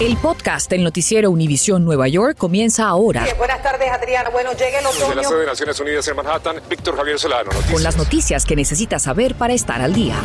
[0.00, 3.24] El podcast del noticiero Univisión Nueva York comienza ahora.
[3.38, 4.30] buenas tardes, Adriana.
[4.30, 5.10] Bueno, llega el otoño.
[5.10, 7.44] De la sede de Naciones Unidas en Manhattan, Víctor Javier Solano.
[7.44, 7.72] Noticias.
[7.72, 10.16] Con las noticias que necesitas saber para estar al día.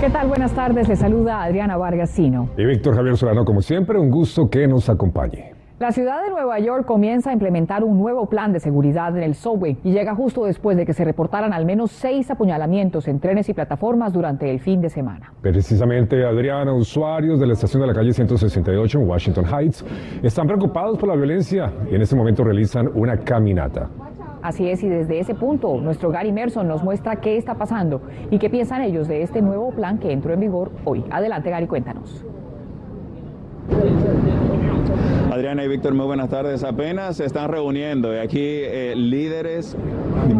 [0.00, 0.28] ¿Qué tal?
[0.28, 0.88] Buenas tardes.
[0.88, 2.48] Le saluda Adriana Vargasino.
[2.56, 5.49] Y Víctor Javier Solano, como siempre, un gusto que nos acompañe.
[5.80, 9.34] La ciudad de Nueva York comienza a implementar un nuevo plan de seguridad en el
[9.34, 13.48] subway y llega justo después de que se reportaran al menos seis apuñalamientos en trenes
[13.48, 15.32] y plataformas durante el fin de semana.
[15.40, 19.82] Precisamente, Adriana, usuarios de la estación de la calle 168 en Washington Heights
[20.22, 23.88] están preocupados por la violencia y en este momento realizan una caminata.
[24.42, 28.38] Así es, y desde ese punto, nuestro Gary Merson nos muestra qué está pasando y
[28.38, 31.06] qué piensan ellos de este nuevo plan que entró en vigor hoy.
[31.10, 32.22] Adelante, Gary, cuéntanos.
[35.30, 36.64] Adriana y Víctor, muy buenas tardes.
[36.64, 39.76] Apenas se están reuniendo y aquí eh, líderes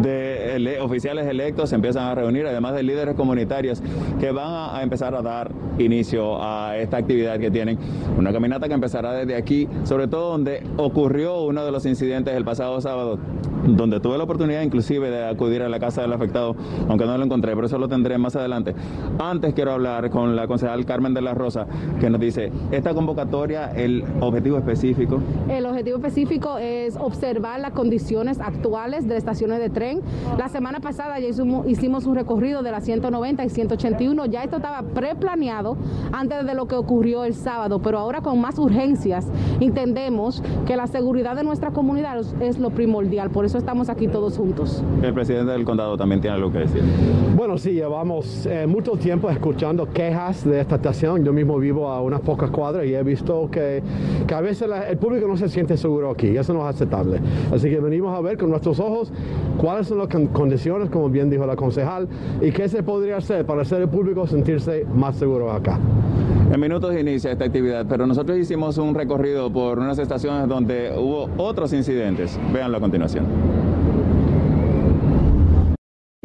[0.01, 3.81] de oficiales electos se empiezan a reunir, además de líderes comunitarios
[4.19, 7.79] que van a, empezar a dar inicio a esta actividad que tienen.
[8.17, 12.43] Una caminata que empezará desde aquí, sobre todo donde ocurrió uno de los incidentes el
[12.43, 13.17] pasado sábado,
[13.65, 16.55] donde tuve la oportunidad inclusive de acudir a la casa del afectado,
[16.89, 18.75] aunque no lo encontré, pero eso lo tendré más adelante.
[19.19, 21.65] Antes quiero hablar con la concejal Carmen de la Rosa,
[21.99, 24.80] que nos dice, esta convocatoria, el objetivo específico.
[25.47, 30.01] El objetivo específico es observar las condiciones actuales de estaciones de tren.
[30.39, 31.27] La semana pasada ya
[31.67, 35.77] hicimos un recorrido de la 190 y 181, ya esto estaba preplaneado
[36.11, 39.27] antes de lo que ocurrió el sábado, pero ahora con más urgencias
[39.59, 44.35] entendemos que la seguridad de nuestra comunidad es lo primordial, por eso estamos aquí todos
[44.37, 44.83] juntos.
[45.03, 46.81] El presidente del condado también tiene algo que decir.
[47.35, 51.23] Bueno, sí, llevamos eh, mucho tiempo escuchando quejas de esta estación.
[51.23, 53.83] Yo mismo vivo a unas pocas cuadras y he visto que,
[54.27, 56.35] que a veces el público no se siente seguro aquí.
[56.35, 57.19] Eso no es aceptable.
[57.51, 59.11] Así que venimos a ver con nuestros ojos
[59.57, 62.07] cuáles son las condiciones, como bien dijo la concejal,
[62.41, 65.79] y qué se podría hacer para hacer el público sentirse más seguro acá.
[66.51, 71.29] En minutos inicia esta actividad, pero nosotros hicimos un recorrido por unas estaciones donde hubo
[71.37, 72.37] otros incidentes.
[72.51, 73.50] Véanlo a continuación.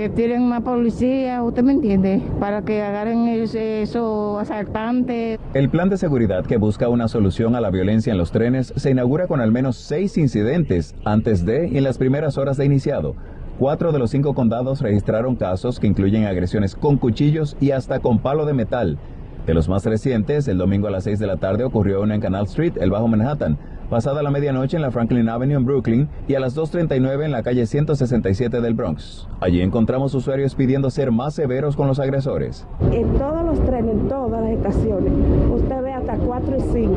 [0.07, 5.41] Que tienen más policía, usted me entiende, para que agarren esos asaltantes.
[5.53, 8.93] El plan de seguridad que busca una solución a la violencia en los trenes se
[8.93, 13.17] inaugura con al menos seis incidentes antes de y en las primeras horas de iniciado.
[13.59, 18.21] Cuatro de los cinco condados registraron casos que incluyen agresiones con cuchillos y hasta con
[18.21, 18.99] palo de metal.
[19.45, 22.21] De los más recientes, el domingo a las 6 de la tarde ocurrió uno en
[22.21, 26.35] Canal Street, el Bajo Manhattan, pasada la medianoche en la Franklin Avenue en Brooklyn y
[26.35, 29.29] a las 2.39 en la calle 167 del Bronx.
[29.41, 32.67] Allí encontramos usuarios pidiendo ser más severos con los agresores.
[32.93, 35.13] En todos los trenes, en todas las estaciones,
[35.53, 36.93] usted ve hasta 4 y 5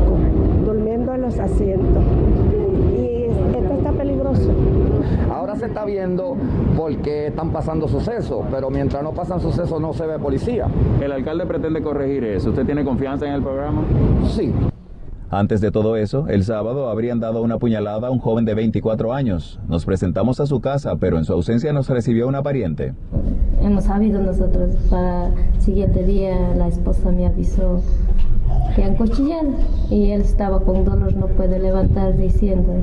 [0.66, 2.04] durmiendo en los asientos.
[2.98, 3.26] Y
[3.58, 4.52] esto está peligroso.
[5.32, 6.36] Ahora se está viendo
[6.76, 10.68] porque están pasando sucesos, pero mientras no pasan sucesos no se ve policía.
[11.02, 12.50] El alcalde pretende corregir eso.
[12.50, 13.84] ¿Usted tiene confianza en el programa?
[14.30, 14.54] Sí.
[15.32, 19.14] Antes de todo eso, el sábado habrían dado una puñalada a un joven de 24
[19.14, 19.60] años.
[19.68, 22.96] Nos presentamos a su casa, pero en su ausencia nos recibió una pariente.
[23.62, 27.80] Hemos sabido nosotros, para el siguiente día la esposa me avisó
[28.76, 29.50] que han cuchillado
[29.92, 32.74] y él estaba con dolor, no puede levantar diciendo.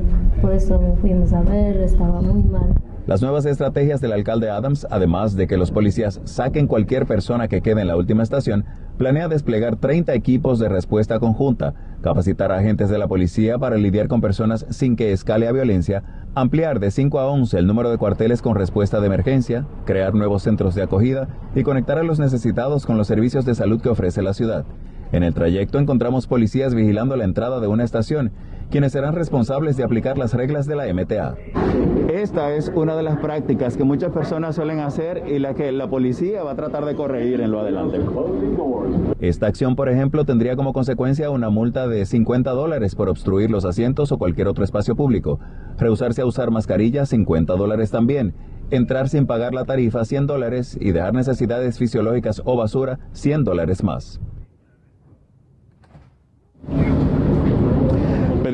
[0.41, 2.75] Por eso fuimos a ver, estaba muy mal.
[3.07, 7.61] Las nuevas estrategias del alcalde Adams, además de que los policías saquen cualquier persona que
[7.61, 8.65] quede en la última estación,
[8.97, 14.09] planea desplegar 30 equipos de respuesta conjunta, capacitar a agentes de la policía para lidiar
[14.09, 16.03] con personas sin que escale a violencia,
[16.35, 20.43] ampliar de 5 a 11 el número de cuarteles con respuesta de emergencia, crear nuevos
[20.43, 24.21] centros de acogida y conectar a los necesitados con los servicios de salud que ofrece
[24.21, 24.65] la ciudad.
[25.13, 28.33] En el trayecto encontramos policías vigilando la entrada de una estación,
[28.69, 31.35] quienes serán responsables de aplicar las reglas de la MTA.
[32.09, 35.89] Esta es una de las prácticas que muchas personas suelen hacer y la que la
[35.89, 37.99] policía va a tratar de corregir en lo adelante.
[39.19, 43.65] Esta acción, por ejemplo, tendría como consecuencia una multa de 50 dólares por obstruir los
[43.65, 45.39] asientos o cualquier otro espacio público.
[45.77, 48.33] Rehusarse a usar mascarilla, 50 dólares también.
[48.69, 50.77] Entrar sin pagar la tarifa, 100 dólares.
[50.79, 54.19] Y dejar necesidades fisiológicas o basura, 100 dólares más.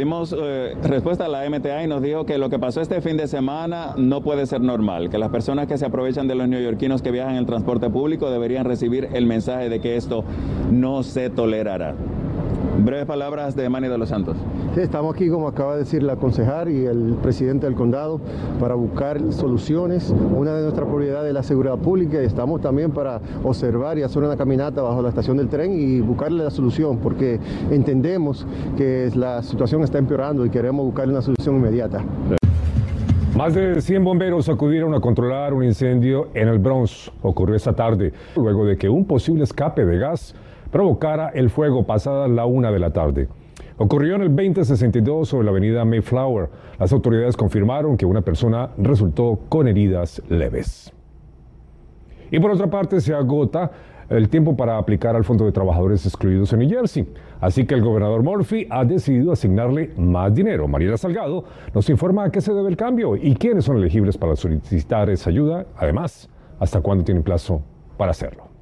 [0.04, 3.16] Pedimos eh, respuesta a la MTA y nos dijo que lo que pasó este fin
[3.16, 7.02] de semana no puede ser normal, que las personas que se aprovechan de los neoyorquinos
[7.02, 10.26] que viajan en transporte público deberían recibir el mensaje de que esto
[10.70, 11.96] no se tolerará.
[12.80, 14.36] Breves palabras de Manny de los Santos.
[14.78, 18.20] Estamos aquí, como acaba de decir la concejal y el presidente del condado,
[18.60, 20.14] para buscar soluciones.
[20.36, 24.24] Una de nuestras prioridades es la seguridad pública y estamos también para observar y hacer
[24.24, 27.40] una caminata bajo la estación del tren y buscarle la solución, porque
[27.70, 32.04] entendemos que la situación está empeorando y queremos buscarle una solución inmediata.
[33.38, 37.12] Más de 100 bomberos acudieron a controlar un incendio en el Bronx.
[37.22, 40.36] Ocurrió esta tarde, luego de que un posible escape de gas
[40.72, 43.28] provocara el fuego pasada la una de la tarde.
[43.84, 46.48] Ocurrió en el 2062 sobre la avenida Mayflower.
[46.80, 50.94] Las autoridades confirmaron que una persona resultó con heridas leves.
[52.32, 53.70] Y por otra parte, se agota
[54.08, 57.06] el tiempo para aplicar al Fondo de Trabajadores Excluidos en New Jersey.
[57.42, 60.66] Así que el gobernador Murphy ha decidido asignarle más dinero.
[60.70, 61.44] Mariela Salgado
[61.74, 65.30] nos informa a qué se debe el cambio y quiénes son elegibles para solicitar esa
[65.30, 65.66] ayuda.
[65.76, 67.62] Además, hasta cuándo tienen plazo
[67.98, 68.53] para hacerlo.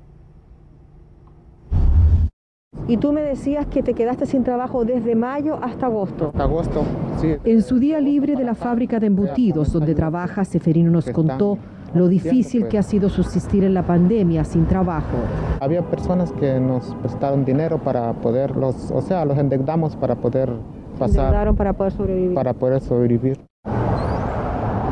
[2.87, 6.31] Y tú me decías que te quedaste sin trabajo desde mayo hasta agosto.
[6.37, 6.83] Agosto,
[7.21, 7.35] sí.
[7.43, 11.57] En su día libre de la fábrica de embutidos donde trabaja, Seferino nos contó
[11.93, 15.17] lo difícil que ha sido subsistir en la pandemia sin trabajo.
[15.59, 20.49] Había personas que nos prestaron dinero para poderlos, o sea, los endeudamos para poder
[20.97, 21.25] pasar.
[21.25, 22.33] Endeudaron para poder sobrevivir.
[22.33, 23.50] Para poder sobrevivir.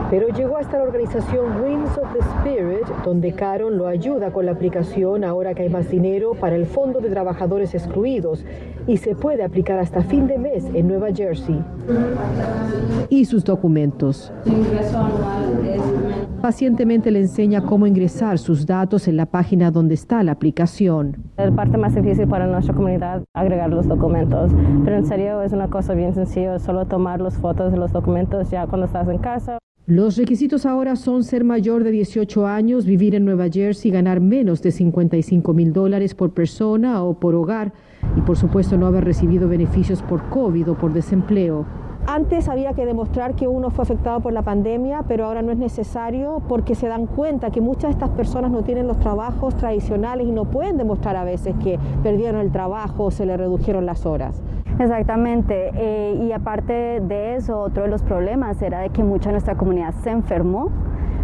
[0.10, 4.54] Pero llegó hasta la organización Wings of the Spirit, donde Caron lo ayuda con la
[4.54, 8.44] aplicación ahora que hay más dinero para el Fondo de Trabajadores Excluidos
[8.88, 11.64] y se puede aplicar hasta fin de mes en Nueva Jersey.
[13.10, 14.34] Y sus documentos.
[16.42, 21.18] Pacientemente le enseña cómo ingresar sus datos en la página donde está la aplicación.
[21.38, 24.52] La parte más difícil para nuestra comunidad agregar los documentos,
[24.84, 28.50] pero en serio es una cosa bien sencilla, solo tomar las fotos de los documentos
[28.50, 29.60] ya cuando estás en casa.
[29.90, 34.62] Los requisitos ahora son ser mayor de 18 años, vivir en Nueva Jersey, ganar menos
[34.62, 37.74] de 55 mil dólares por persona o por hogar
[38.16, 41.66] y por supuesto no haber recibido beneficios por COVID o por desempleo.
[42.06, 45.58] Antes había que demostrar que uno fue afectado por la pandemia, pero ahora no es
[45.58, 50.28] necesario porque se dan cuenta que muchas de estas personas no tienen los trabajos tradicionales
[50.28, 54.06] y no pueden demostrar a veces que perdieron el trabajo o se le redujeron las
[54.06, 54.40] horas.
[54.80, 59.34] Exactamente, eh, y aparte de eso, otro de los problemas era de que mucha de
[59.34, 60.72] nuestra comunidad se enfermó,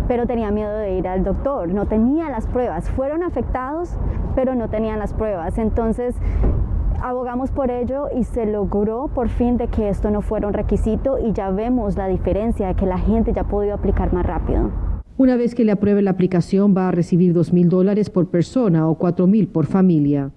[0.09, 3.97] pero tenía miedo de ir al doctor, no tenía las pruebas, fueron afectados,
[4.35, 5.57] pero no tenían las pruebas.
[5.57, 6.15] Entonces,
[7.01, 11.17] abogamos por ello y se logró por fin de que esto no fuera un requisito
[11.17, 14.69] y ya vemos la diferencia de que la gente ya ha podido aplicar más rápido.
[15.17, 18.89] Una vez que le apruebe la aplicación va a recibir dos mil dólares por persona
[18.89, 20.31] o cuatro mil por familia.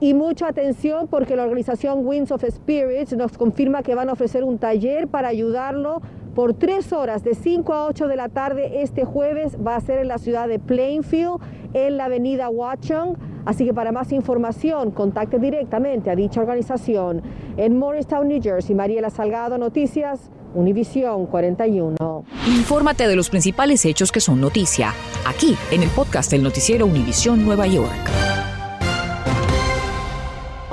[0.00, 4.44] Y mucha atención porque la organización Winds of Spirits nos confirma que van a ofrecer
[4.44, 6.02] un taller para ayudarlo
[6.34, 9.56] por tres horas de 5 a 8 de la tarde este jueves.
[9.64, 11.38] Va a ser en la ciudad de Plainfield,
[11.72, 13.16] en la avenida Watchung.
[13.44, 17.22] Así que para más información, contacte directamente a dicha organización.
[17.56, 22.24] En Morristown, New Jersey, Mariela Salgado, Noticias, Univisión 41.
[22.46, 24.92] Infórmate de los principales hechos que son noticia,
[25.26, 28.33] aquí en el podcast del noticiero Univisión Nueva York.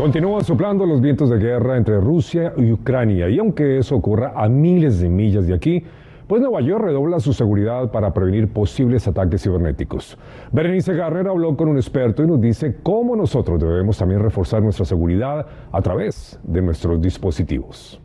[0.01, 4.50] Continúan soplando los vientos de guerra entre Rusia y Ucrania y aunque eso ocurra a
[4.50, 5.83] miles de millas de aquí,
[6.25, 10.18] pues Nueva York redobla su seguridad para prevenir posibles ataques cibernéticos.
[10.51, 14.86] Berenice Garner habló con un experto y nos dice cómo nosotros debemos también reforzar nuestra
[14.86, 18.01] seguridad a través de nuestros dispositivos.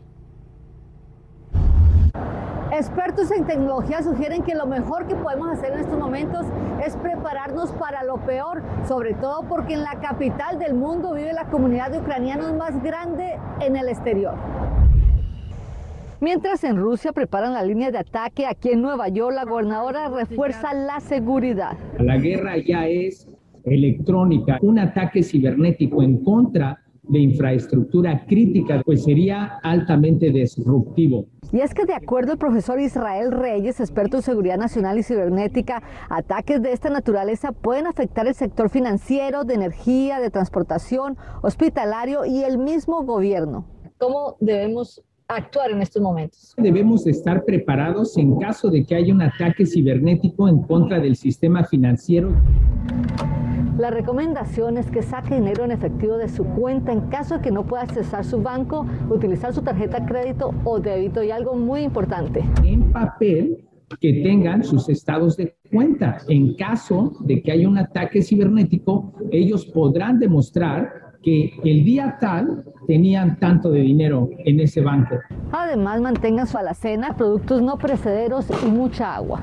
[2.77, 6.45] Expertos en tecnología sugieren que lo mejor que podemos hacer en estos momentos
[6.85, 11.45] es prepararnos para lo peor, sobre todo porque en la capital del mundo vive la
[11.45, 14.35] comunidad de ucranianos más grande en el exterior.
[16.21, 20.75] Mientras en Rusia preparan la línea de ataque, aquí en Nueva York la gobernadora refuerza
[20.75, 21.75] la seguridad.
[21.97, 23.27] La guerra ya es
[23.63, 31.25] electrónica, un ataque cibernético en contra de infraestructura crítica, pues sería altamente disruptivo.
[31.51, 35.81] Y es que de acuerdo al profesor Israel Reyes, experto en seguridad nacional y cibernética,
[36.09, 42.43] ataques de esta naturaleza pueden afectar el sector financiero, de energía, de transportación, hospitalario y
[42.43, 43.65] el mismo gobierno.
[43.97, 46.53] ¿Cómo debemos actuar en estos momentos?
[46.57, 51.63] Debemos estar preparados en caso de que haya un ataque cibernético en contra del sistema
[51.63, 52.31] financiero.
[53.77, 57.51] La recomendación es que saque dinero en efectivo de su cuenta en caso de que
[57.51, 61.81] no pueda accesar su banco, utilizar su tarjeta de crédito o débito y algo muy
[61.81, 62.43] importante.
[62.63, 63.63] En papel
[64.01, 66.17] que tengan sus estados de cuenta.
[66.27, 72.63] En caso de que haya un ataque cibernético, ellos podrán demostrar que el día tal
[72.87, 75.17] tenían tanto de dinero en ese banco.
[75.51, 79.41] Además, mantengan su alacena, productos no precederos y mucha agua.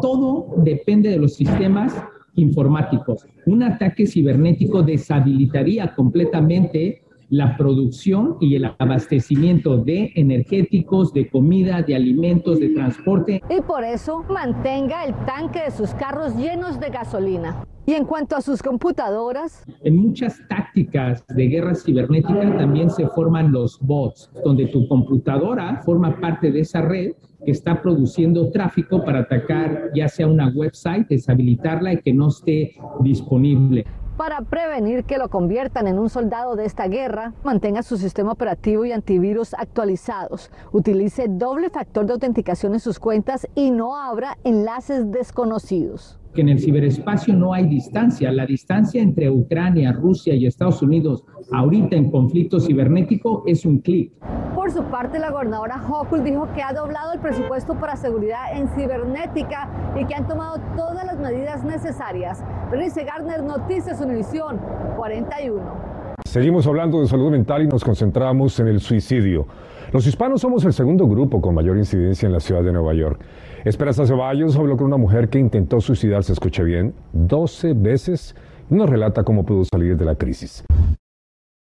[0.00, 2.00] Todo depende de los sistemas
[2.38, 3.26] informáticos.
[3.46, 11.94] Un ataque cibernético deshabilitaría completamente la producción y el abastecimiento de energéticos, de comida, de
[11.94, 13.42] alimentos, de transporte.
[13.50, 17.64] Y por eso mantenga el tanque de sus carros llenos de gasolina.
[17.86, 19.64] Y en cuanto a sus computadoras.
[19.82, 26.20] En muchas tácticas de guerra cibernética también se forman los bots, donde tu computadora forma
[26.20, 27.12] parte de esa red
[27.44, 32.74] que está produciendo tráfico para atacar ya sea una website, deshabilitarla y que no esté
[33.00, 33.86] disponible.
[34.18, 38.84] Para prevenir que lo conviertan en un soldado de esta guerra, mantenga su sistema operativo
[38.84, 45.12] y antivirus actualizados, utilice doble factor de autenticación en sus cuentas y no abra enlaces
[45.12, 46.18] desconocidos.
[46.34, 48.30] Que en el ciberespacio no hay distancia.
[48.30, 54.12] La distancia entre Ucrania, Rusia y Estados Unidos ahorita en conflicto cibernético es un clic.
[54.54, 58.68] Por su parte, la gobernadora Hochul dijo que ha doblado el presupuesto para seguridad en
[58.68, 59.68] cibernética
[59.98, 62.42] y que han tomado todas las medidas necesarias.
[62.70, 64.60] Bernice Gardner, Noticias Univisión
[64.96, 65.97] 41.
[66.28, 69.46] Seguimos hablando de salud mental y nos concentramos en el suicidio.
[69.94, 73.18] Los hispanos somos el segundo grupo con mayor incidencia en la ciudad de Nueva York.
[73.64, 78.34] Esperanza Ceballos habló con una mujer que intentó suicidarse, escuche bien, 12 veces
[78.70, 80.64] y nos relata cómo pudo salir de la crisis.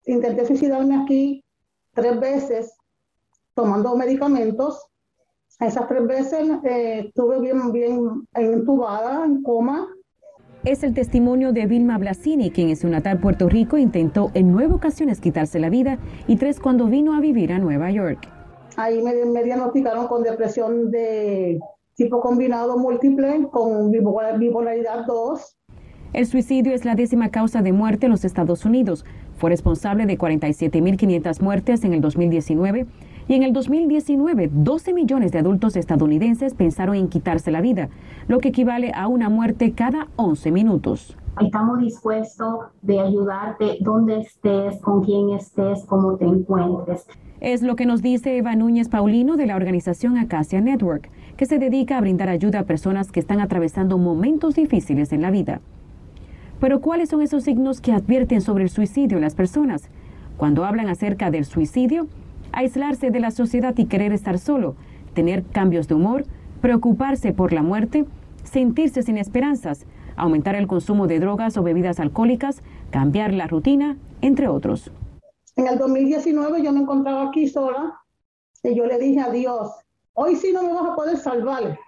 [0.04, 1.42] Intenté suicidarme aquí
[1.94, 2.76] tres veces
[3.54, 4.84] tomando medicamentos.
[5.58, 9.88] Esas tres veces eh, estuve bien, bien entubada, en coma.
[10.62, 14.74] Es el testimonio de Vilma Blasini, quien en su natal Puerto Rico intentó en nueve
[14.74, 18.28] ocasiones quitarse la vida y tres cuando vino a vivir a Nueva York.
[18.76, 21.58] Ahí me, me diagnosticaron con depresión de
[21.94, 25.56] tipo combinado múltiple con bipolaridad 2.
[26.12, 29.06] El suicidio es la décima causa de muerte en los Estados Unidos.
[29.38, 32.86] Fue responsable de 47.500 muertes en el 2019
[33.28, 37.88] y en el 2019 12 millones de adultos estadounidenses pensaron en quitarse la vida,
[38.28, 41.16] lo que equivale a una muerte cada 11 minutos.
[41.40, 47.06] Estamos dispuestos de ayudarte donde estés, con quién estés, cómo te encuentres.
[47.40, 51.08] Es lo que nos dice Eva Núñez Paulino de la organización Acacia Network,
[51.38, 55.30] que se dedica a brindar ayuda a personas que están atravesando momentos difíciles en la
[55.30, 55.62] vida.
[56.60, 59.88] Pero ¿cuáles son esos signos que advierten sobre el suicidio en las personas?
[60.36, 62.06] Cuando hablan acerca del suicidio,
[62.52, 64.76] aislarse de la sociedad y querer estar solo,
[65.14, 66.24] tener cambios de humor,
[66.60, 68.04] preocuparse por la muerte,
[68.44, 74.48] sentirse sin esperanzas, aumentar el consumo de drogas o bebidas alcohólicas, cambiar la rutina, entre
[74.48, 74.90] otros.
[75.56, 78.00] En el 2019 yo me encontraba aquí sola
[78.62, 79.70] y yo le dije a Dios,
[80.14, 81.78] hoy sí no me vas a poder salvar,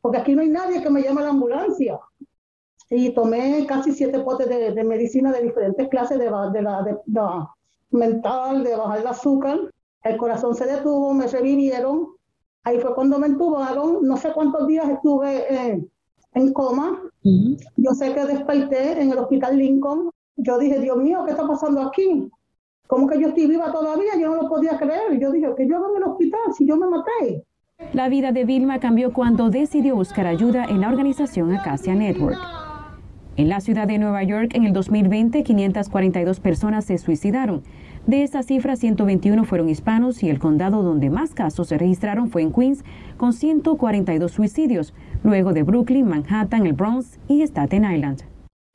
[0.00, 1.98] porque aquí no hay nadie que me llame a la ambulancia.
[2.90, 6.96] Y tomé casi siete potes de, medicina de diferentes clases, de, de la de,
[7.90, 9.58] mental, de bajar el azúcar,
[10.04, 12.08] el corazón se detuvo, me revivieron.
[12.64, 13.98] Ahí fue cuando me entubaron.
[14.02, 15.88] No sé cuántos días estuve
[16.34, 17.02] en coma.
[17.22, 20.10] Yo sé que desperté en el hospital Lincoln.
[20.36, 22.30] Yo dije, Dios mío, ¿qué está pasando aquí?
[22.86, 24.12] ¿Cómo que yo estoy viva todavía?
[24.18, 25.18] Yo no lo podía creer.
[25.18, 27.44] Yo dije, que yo hago en el hospital si yo me maté?
[27.92, 32.38] La vida de Vilma cambió cuando decidió buscar ayuda en la organización Acacia Network.
[33.36, 37.62] En la ciudad de Nueva York, en el 2020, 542 personas se suicidaron
[38.06, 42.42] de esa cifra, 121 fueron hispanos y el condado donde más casos se registraron fue
[42.42, 42.84] en Queens,
[43.16, 48.22] con 142 suicidios, luego de Brooklyn, Manhattan, el Bronx y Staten Island.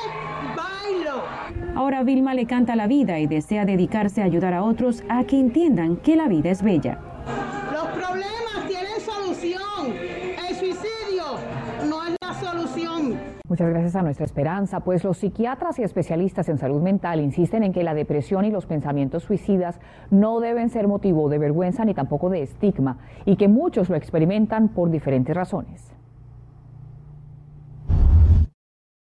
[0.56, 1.22] bailo.
[1.74, 5.38] Ahora Vilma le canta la vida y desea dedicarse a ayudar a otros a que
[5.38, 7.15] entiendan que la vida es bella.
[13.48, 17.72] Muchas gracias a nuestra esperanza, pues los psiquiatras y especialistas en salud mental insisten en
[17.72, 19.78] que la depresión y los pensamientos suicidas
[20.10, 24.66] no deben ser motivo de vergüenza ni tampoco de estigma y que muchos lo experimentan
[24.70, 25.92] por diferentes razones.